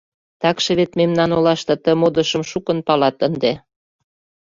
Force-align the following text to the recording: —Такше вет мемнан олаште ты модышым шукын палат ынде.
—Такше 0.41 0.71
вет 0.79 0.91
мемнан 0.99 1.29
олаште 1.37 1.75
ты 1.83 1.91
модышым 2.01 2.43
шукын 2.51 2.77
палат 2.87 3.17
ынде. 3.27 3.53